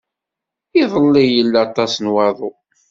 [0.81, 2.51] Iḍelli yella aṭas n waḍu.